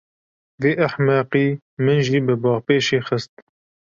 [0.61, 1.47] Vî ehmeqî
[1.83, 3.33] min jî bi bapêşê xist.